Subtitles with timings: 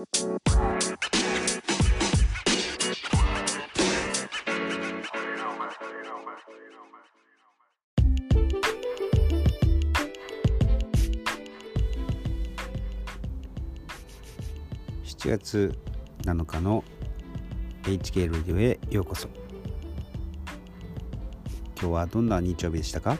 [0.00, 0.06] 7
[15.28, 15.78] 月
[16.22, 16.82] 7日の
[17.82, 19.28] HK レディオへようこそ。
[21.78, 23.18] 今日はどんな日曜日でしたか？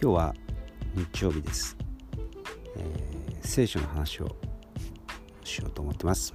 [0.00, 0.32] 今日は
[0.94, 1.76] 日曜日です、
[2.78, 4.36] えー、聖書の話を
[5.44, 6.34] しようと思ってます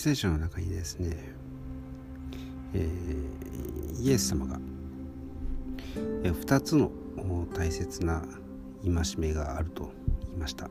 [0.00, 1.14] 聖書の中にですね、
[2.72, 4.58] えー、イエス様が、
[6.24, 6.90] えー、2つの
[7.54, 8.22] 大切な
[8.82, 9.92] 戒めがあると
[10.28, 10.70] 言いました。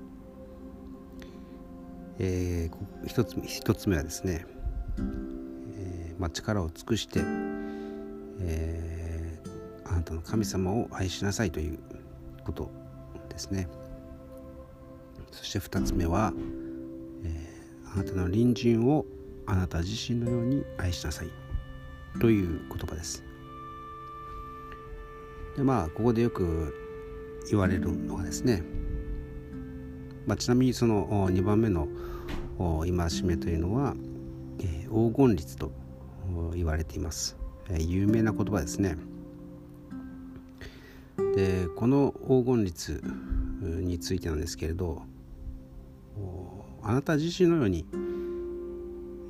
[2.20, 4.46] えー、一つ一つ目はですね、
[5.78, 7.22] えーまあ、力を尽くして、
[8.42, 11.80] えー、あなたの神様を愛しなさいという
[12.46, 12.70] こと
[13.30, 13.68] ですね。
[15.32, 16.34] そして2つ目は、
[17.24, 19.06] えー、あなたの隣人を
[19.46, 21.30] あなた自身のように愛しなさい
[22.20, 23.24] という言葉です
[25.56, 26.76] でまあここでよく
[27.50, 28.64] 言われるのはですね、
[30.30, 31.88] まあ、ちなみにその2番目の
[32.60, 33.96] 戒めというのは、
[34.60, 35.72] えー、黄金律と
[36.54, 37.36] 言われています、
[37.68, 38.96] えー、有名な言葉ですね。
[41.36, 43.04] でこの黄金律
[43.62, 45.02] についてなんですけれど
[46.84, 47.88] あなた自身のように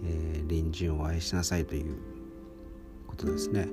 [0.05, 1.95] え隣人を愛しなさいという
[3.07, 3.69] ことですね、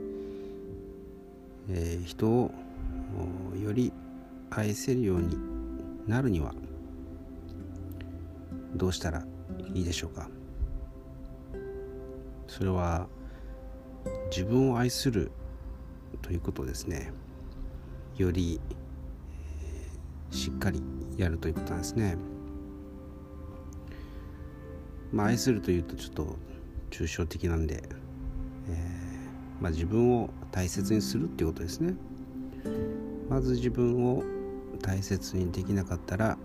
[1.71, 2.53] えー、人を
[3.61, 3.93] より
[4.51, 5.37] 愛せるように
[6.07, 6.55] なるには
[8.77, 9.27] どうしたら
[9.75, 10.29] いいでしょうか？
[12.47, 13.09] それは
[14.31, 15.31] 自分を愛する
[16.23, 17.13] ということですね。
[18.17, 18.61] より、
[20.31, 20.83] しっかり
[21.17, 22.17] やるということなんですね。
[25.13, 26.37] まあ愛するというとちょっと
[26.91, 27.83] 抽象的なんで、
[28.69, 31.95] えー、まあ、自分を大切にするっていうことですね。
[33.29, 34.23] まず自分を
[34.83, 36.39] 大切にできなかったら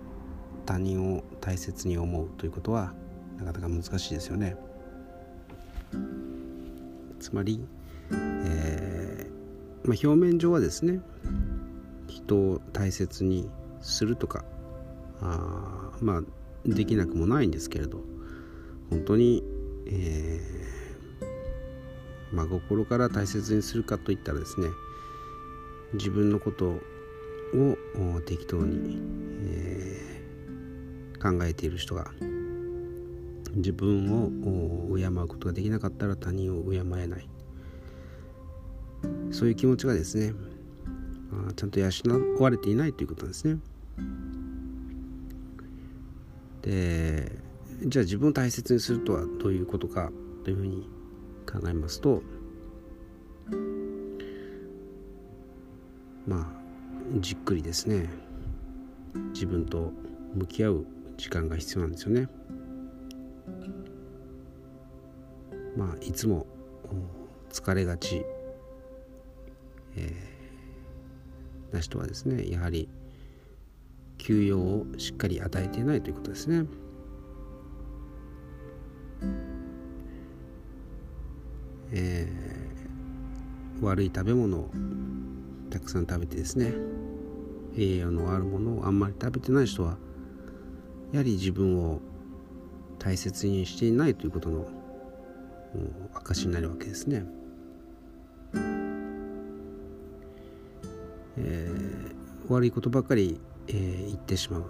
[0.71, 2.93] 他人を大切に思うということは
[3.37, 4.55] なかなか難しいですよね。
[7.19, 7.59] つまり、
[8.11, 11.01] えー、まあ、表面上はですね
[12.07, 13.49] 人を大切に
[13.81, 14.45] するとか
[15.21, 16.21] あまあ
[16.65, 17.99] できなくもないんですけれど
[18.89, 19.43] 本当に
[19.87, 24.67] えー、まあ、心から大切にするかといったらですね
[25.93, 26.81] 自分のことを
[28.25, 29.01] 適当に、
[29.43, 30.20] えー、
[31.21, 32.11] 考えている人が
[33.53, 37.29] 自分を敬うことができなかったら他人を敬えない
[39.31, 40.33] そういう気持ちがですね
[41.55, 41.89] ちゃんと養
[42.39, 43.59] われていないということなんですね。
[46.61, 47.31] で
[47.87, 50.11] じゃあ自分を大切にするとはどういうことか
[50.43, 50.87] というふうに
[51.51, 52.21] 考えますと
[56.27, 56.47] まあ
[57.19, 58.07] じっくりですね
[59.33, 59.91] 自分と
[60.35, 60.85] 向き合う
[61.21, 62.27] 時間が必要なんですよね。
[65.77, 66.47] まあいつも
[67.51, 68.25] 疲れがち、
[69.95, 72.89] えー、な人はですねやはり
[74.17, 76.65] 休養をしっかり与えていないということですね。
[81.91, 84.71] えー、悪い食べ物を
[85.69, 86.73] たくさん食べてですね
[87.77, 89.97] 栄養のあるものをあんまり食べてない人は
[91.11, 91.99] やはり自分を
[92.99, 94.65] 大切にしていないということの
[96.13, 97.25] 証になるわけですね。
[101.37, 104.65] えー、悪いことばかり、えー、言ってしまう。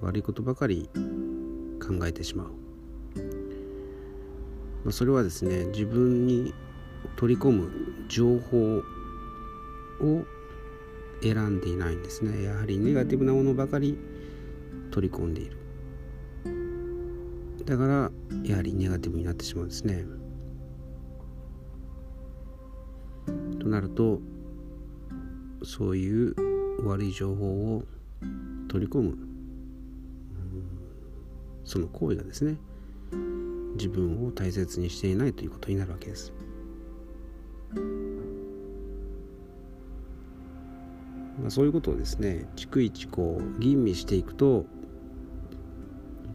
[0.00, 0.90] 悪いことばかり
[1.80, 2.48] 考えてしまう。
[4.84, 6.52] まあ、それはですね自分に
[7.16, 7.70] 取り込む
[8.08, 10.24] 情報を
[11.22, 12.42] 選んでいないんですね。
[12.42, 13.96] やはりネガティブなものばかり
[14.92, 15.56] 取り込んでいる。
[17.64, 18.10] だから
[18.44, 20.04] やはりネガティブになってしまうんですね。
[23.58, 24.20] となると
[25.64, 26.34] そういう
[26.86, 27.84] 悪い情報を
[28.68, 29.16] 取り込む。
[31.64, 32.58] その行為がですね
[33.76, 36.32] 自分を大切にしていないということになるわけです。
[41.40, 44.66] まあ、そういうことをですね逐一こう吟味していくと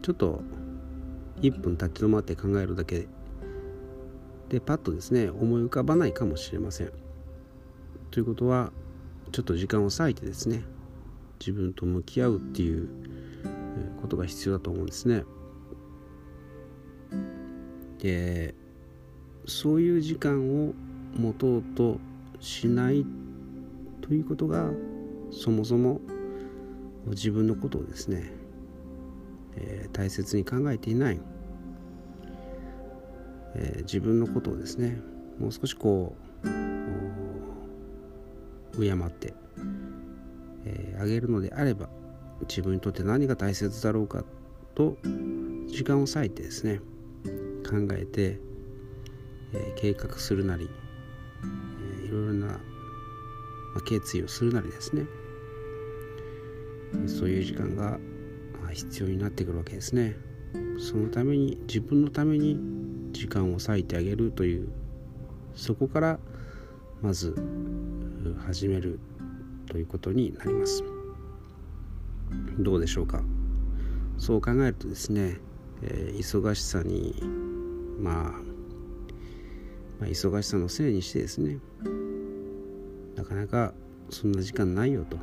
[0.02, 0.42] ちょっと
[1.40, 3.06] 1分立ち止まって考えるだけ
[4.48, 6.92] でパッとですね思い浮かばないかもしれません。
[8.10, 8.72] ということは
[9.32, 10.64] ちょっと時間を割いてですね
[11.38, 12.88] 自分と向き合うっていう
[14.00, 15.24] ことが必要だと思うんですね。
[17.98, 18.54] で
[19.46, 20.72] そういう時間を
[21.16, 21.98] 持とうと
[22.40, 23.04] しない
[24.00, 24.70] ということが
[25.30, 26.00] そもそも
[27.08, 28.32] 自分のことをですね、
[29.60, 31.20] えー、大切に考えていない、
[33.56, 35.00] えー、自分のことをですね
[35.38, 36.48] もう少しこう
[38.80, 39.34] 敬って、
[40.64, 41.88] えー、あげるのであれば
[42.42, 44.24] 自分にとって何が大切だろうか
[44.74, 44.96] と
[45.66, 46.80] 時間を割いてですね
[47.68, 48.38] 考えて、
[49.52, 50.70] えー、計画するなり、
[51.42, 52.54] えー、いろいろな、ま
[53.78, 55.04] あ、決意をするなりですね
[57.06, 57.98] そういう時間が
[58.72, 60.16] 必要になってくるわけですね。
[60.78, 62.58] そのために自分のために
[63.12, 64.68] 時間を割いてあげるという
[65.54, 66.18] そこから
[67.02, 67.34] まず
[68.46, 69.00] 始める
[69.66, 70.84] ということになります。
[72.58, 73.22] どうでしょうか。
[74.18, 75.38] そう考えるとですね、
[75.82, 77.22] えー、忙しさに
[78.00, 78.30] まあ、ま
[80.02, 81.58] あ、忙しさのせいにしてですね
[83.16, 83.72] なかなか
[84.10, 85.18] そんな時間ないよと。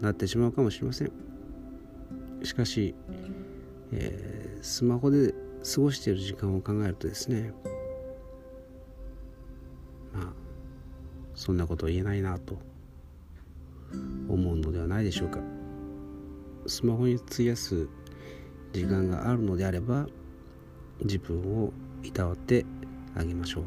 [0.00, 1.12] なってしまうかもしれません。
[2.42, 2.94] しかし、
[3.92, 5.34] えー、スマホで
[5.74, 7.52] 過ごしている時間を考えるとですね
[10.12, 10.32] まあ
[11.34, 12.58] そんなこと言えないなと
[14.28, 15.40] 思うのではないでしょうか。
[16.66, 17.88] スマホに費やす
[18.72, 20.06] 時間があるのであれば
[21.02, 21.72] 自分を
[22.02, 22.66] いたわって
[23.14, 23.64] あげましょう。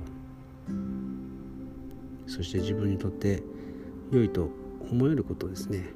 [2.27, 3.41] そして自分にとって
[4.11, 4.49] 良いと
[4.91, 5.93] 思えることですね。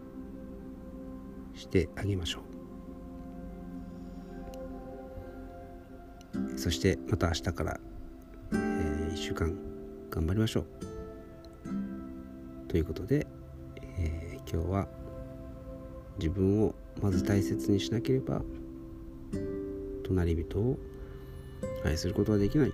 [1.56, 2.54] してあげましょう。
[6.58, 7.80] そしてまた明日から、
[8.54, 9.56] えー、1週間
[10.10, 10.66] 頑張りましょう。
[12.68, 13.28] ということで、
[13.98, 14.88] えー、今日は
[16.18, 18.42] 自分をまず大切にしなければ
[20.04, 20.78] 隣人を
[21.86, 22.72] 愛することはできない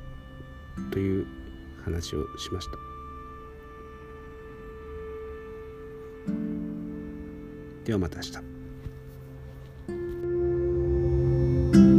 [0.91, 1.25] という
[1.83, 2.77] 話をしました。
[7.85, 8.58] ではまた明日。
[11.71, 11.99] Thank you.